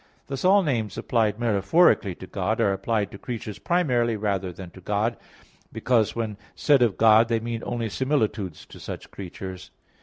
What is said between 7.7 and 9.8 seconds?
similitudes to such creatures.